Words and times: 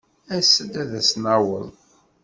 As-d 0.35 0.73
ad 0.83 0.91
as-nɛawed. 0.99 1.69